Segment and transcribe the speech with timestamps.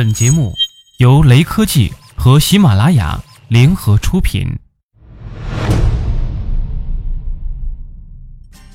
[0.00, 0.56] 本节目
[0.96, 4.48] 由雷科技和喜马拉雅联合出品。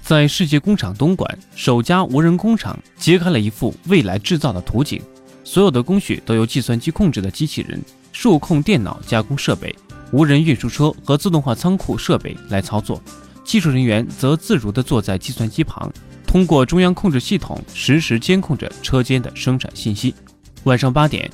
[0.04, 5.02] 在世界工厂东莞，首家无人工厂揭开了一幅未来制造的图景。
[5.44, 7.82] 所有的工序都由计算机控制的机器人、
[8.12, 9.76] 数控电脑加工设备、
[10.12, 13.02] 无人运输车和自动化仓库设备来操作，
[13.44, 15.92] 技术人员则自如地坐在计算机旁，
[16.28, 20.14] 通过中央控制系统实时监控着车间的生产信息。
[20.66, 21.30] 晚上八点，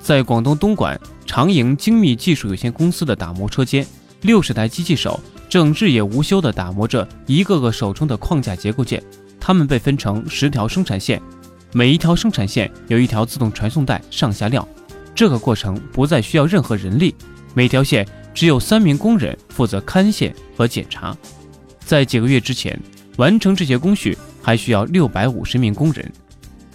[0.00, 3.86] 在广东东莞长盈精密技术有限公司的打磨车间，
[4.22, 9.00] 六十台机器手正日夜无休地打磨着一个个手中的框架结构件。
[9.38, 11.22] 它们被分成十条生产线，
[11.72, 14.66] 每一条生产线有一条自动传送带上下料。
[15.14, 17.14] 这个过程不再需要任何人力，
[17.54, 18.04] 每条线
[18.34, 21.16] 只有三名工人负责看线和检查。
[21.78, 22.76] 在几个月之前，
[23.16, 26.12] 完成这些工序还需要六百五十名工人。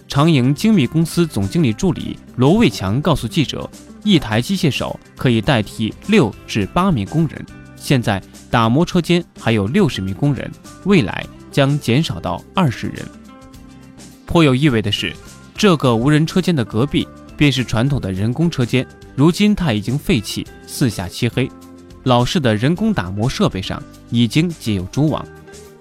[0.08, 3.68] 长盈精密公司总经理助理罗卫强告诉记者
[4.02, 7.46] ：“一台机械手可以代替六至八名工人。
[7.76, 10.50] 现在打磨车间还有六十名工人，
[10.84, 13.06] 未来将减少到二十人。”
[14.24, 15.14] 颇有意味的是，
[15.54, 21.50] 这个无人车间的隔壁便是传统的人工车间，如今它已经废弃，四下漆黑，
[22.04, 25.22] 老式的人工打磨设备上已经结有蛛网。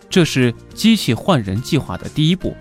[0.10, 2.54] 这是机器换人计划的第一步。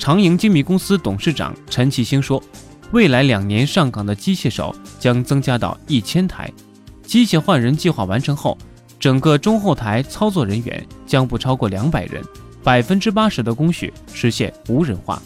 [0.00, 2.42] 长盈精密公司董事长陈其兴说
[2.90, 6.50] ：“未来两年上岗的机械手将增加到一千台。
[7.02, 8.56] 机械换人计划完成后，
[8.98, 12.24] 整个中后台操作人员将不超过两百人，
[12.64, 15.22] 百分之八十的工序实现无人化。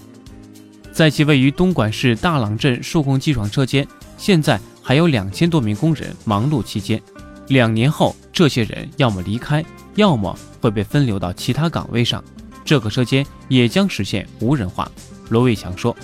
[0.91, 3.86] 在其位于东莞市大朗镇数控机床车间，
[4.19, 7.00] 现在还有两千多名工人忙碌期间。
[7.47, 9.64] 两年后，这些人要么离开，
[9.95, 12.22] 要么会被分流到其他岗位上。”
[12.64, 14.90] 这个车间也将实现无人化，
[15.28, 15.96] 罗卫强说。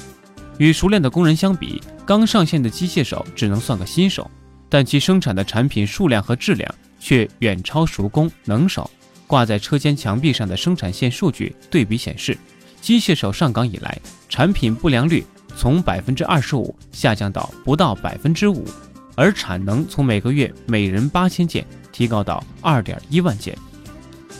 [0.58, 4.30] 与熟练的工人相比，刚上线的机械手只能算个新手，
[4.68, 8.90] 但其生产的产品数量和质量却远超熟工能手。
[9.26, 12.36] 挂在车间墙壁上的生产线数据对比显示，
[12.80, 13.98] 机械手上岗以来，
[14.28, 15.24] 产品不良率
[15.56, 18.66] 从百分之二十五下降到不到百分之五，
[19.14, 23.56] 而产能从每个月每人八千件提高到二点一万件。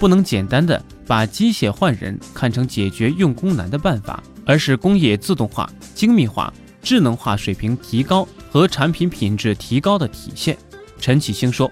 [0.01, 6.55] 不能简单的把机械换人看成解决用工难的办法，而是工业自动化、精密化、
[6.85, 10.57] 智能化水平提高和产品品质提高的体现。
[11.01, 11.69] 陈启兴说：“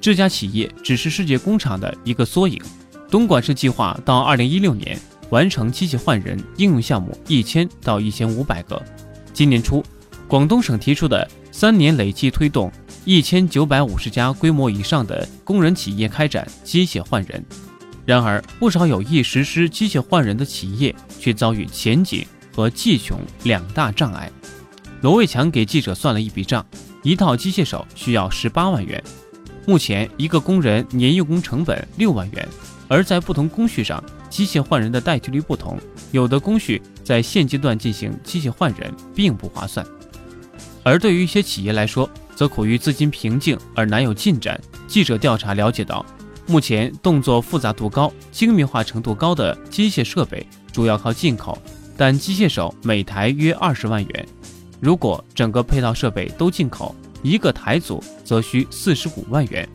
[0.00, 2.62] 这家企业只是世界工厂的一个缩影。
[3.10, 4.96] 东莞市计划到二零一六年
[5.30, 8.80] 完成机械换人应用项目一千到一千五百个。
[9.32, 9.82] 今年初，
[10.28, 12.70] 广东省提出的三年累计推动。”
[13.04, 17.44] 一千九百五十家规模以上的工人企业开展机械换人，
[18.06, 24.30] 然而不少有意实施机械换人的企业却遭遇前景和技穷两大障碍。
[25.00, 26.64] 罗卫强给记者算了一笔账：
[27.02, 29.02] 一套机械手需要十八万元，
[29.66, 32.48] 目前一个工人年用工成本六万元，
[32.88, 35.78] 而在不同工序上，机械换人的代替率不同，
[36.10, 39.86] 有的工序在现阶段进行机械换人并不划算。
[40.82, 44.58] 而对于一些企业来说，则苦于资金瓶颈而难有进展。
[44.86, 46.04] 记者调查了解到，
[46.50, 51.56] 目前动作复杂度高、精密化程度高的机械设备主要靠进口，
[51.96, 54.28] 但机械手每台约二十万元。
[54.80, 59.68] 如果整个配套设备都进口，一个台组则需四十五万元。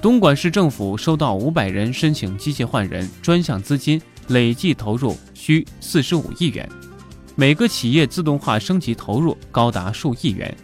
[0.00, 6.66] 东莞市政府收到五百人申请机械换人专项资金，累计投入需四十五亿元，
[7.34, 10.56] 每个企业自动化升级投入高达数亿元。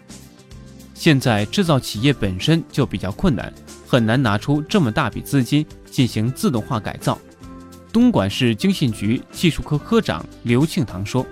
[0.95, 3.53] 现在制造企业本身就比较困难，
[3.91, 7.19] 很难拿出这么大笔资金进行自动化改造。
[7.93, 11.27] 东莞市经信局技术科科长刘庆堂说：“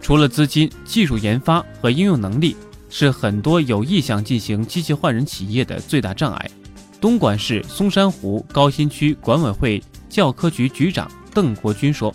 [0.00, 2.56] 除了资金、技术研发和应用能力
[2.88, 6.50] 是很多有意向进行机器换人企业的最大障碍。”
[6.98, 12.10] 东莞市松山湖高新区管委会教科局局长邓国军说：“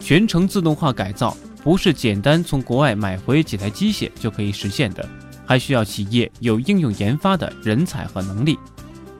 [0.00, 5.08] 全程自动化改造不是简单从国外买回几台机械就可以实现的。”
[5.46, 8.58] 还需要企业有应用研发的人才和能力。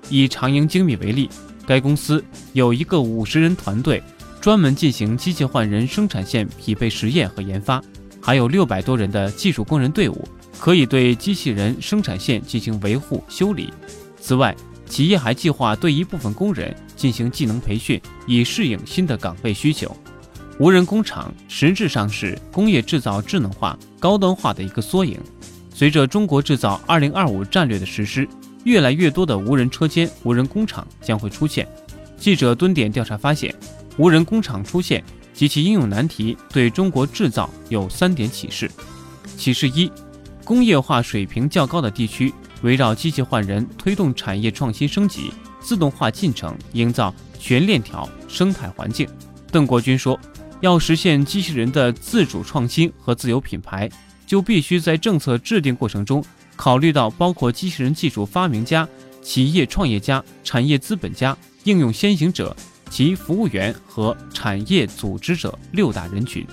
[0.09, 1.29] 以长盈精密为例，
[1.67, 2.23] 该公司
[2.53, 4.03] 有一个五十人团队，
[4.41, 7.83] 专门进行机械换人生产线匹配实验和研发，
[8.21, 10.29] 还有六百多人的技术工人队伍，
[10.59, 13.73] 可以对机器人生产线进行维护修理。
[14.21, 14.55] 此外，
[14.87, 19.97] 企业还计划对一部分工人进行技能培训，以适应新的岗位需求。
[20.59, 25.19] 无人工厂实质上是工业制造智能化、高端化的一个缩影。
[25.75, 28.29] 随着中国制造二零二五战略的实施，
[28.65, 31.67] 越来越多的无人车间、无人工厂将会出现。
[32.17, 33.53] 记者蹲点调查发现，
[33.97, 35.03] 无人工厂出现
[35.35, 38.71] 及其应用难题对中国制造有三点启示：
[39.37, 39.91] 启示一：
[40.45, 42.33] 工业化水平较高的地区，
[42.63, 49.09] 围绕机器换人推动产业创新升级、自动化进程，营造全链条生态环境。
[49.51, 50.19] 邓国军说，
[50.61, 53.91] 要实现机器人的自主创新和自有品牌，
[54.33, 56.25] 就必须在政策制定过程中
[56.57, 58.89] 考虑到包括机器人技术发明家、
[59.21, 62.57] 企业创业家、产业资本家、应用先行者。
[62.89, 66.47] 及服务员和产业组织者六大人群，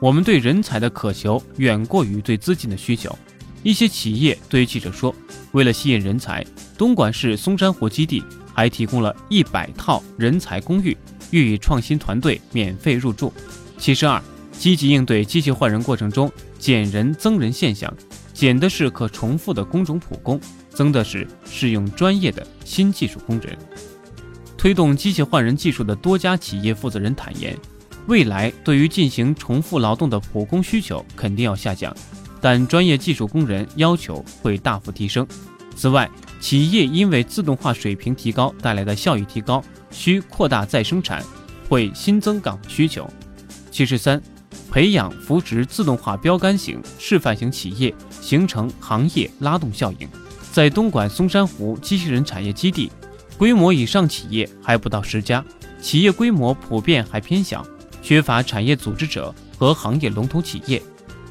[0.00, 3.16] 我们对人才的渴求远过于对资金的需求。
[3.64, 5.12] 一些企业对记者说，
[5.52, 6.44] 为了吸引人才，
[6.76, 8.22] 东莞市松山湖基地
[8.52, 10.96] 还提供了一百套人才公寓，
[11.30, 13.32] 予以创新团队免费入住。
[13.78, 14.20] 其实二，
[14.58, 17.92] 积极应对机器换人过程中减人增人现象，
[18.34, 20.38] 减的是可重复的工种普工，
[20.70, 23.56] 增的是适用专业的新技术工人。
[24.56, 27.56] 推动机器换人技术的多家企业负责人坦言，
[28.08, 31.94] 未来对于进行重复劳动的普工需求肯定要下降，
[32.40, 35.24] 但专业技术工人要求会大幅提升。
[35.76, 36.10] 此外，
[36.40, 39.62] 企业因为自动化水平提高带来的效益提高，
[39.92, 41.22] 需扩大再生产，
[41.68, 43.08] 会新增岗需求。
[43.70, 44.20] 七十三，
[44.70, 50.08] 培养扶植自动化标杆型、示范型企业，形成行业拉动效应。
[50.52, 52.90] 在东莞松山湖机器人产业基地。
[53.36, 55.44] 规模以上企业还不到十家，
[55.80, 57.64] 企业规模普遍还偏小，
[58.02, 60.82] 缺乏产业组织者和行业龙头企业，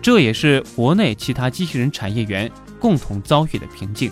[0.02, 2.50] 这也是国内其他机器人产业园
[2.80, 4.10] 共同遭遇的瓶颈。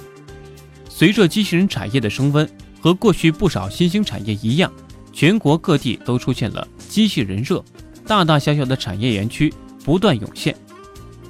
[0.89, 2.45] 随着机器人产业的升温，
[2.81, 4.69] 和过去不少新兴产业一样，
[5.13, 7.63] 全国各地都出现了机器人热，
[8.07, 9.53] 大大小小的产业园区
[9.83, 10.55] 不断涌现。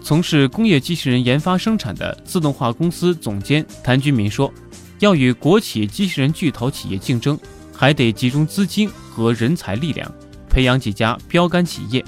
[0.02, 4.52] 从事工业机器人研发生产的自动化公司总监谭军民说。
[5.00, 7.38] 要与国企机器人巨头企业竞争，
[7.74, 10.10] 还得集中资金和人才力量，
[10.50, 12.04] 培养几家标杆企业，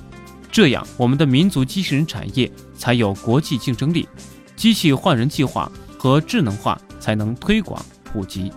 [0.50, 4.08] 这样我们的民族机器人产业才有国际竞争力，
[4.56, 8.50] 机器换人计划和智能化才能推广普及。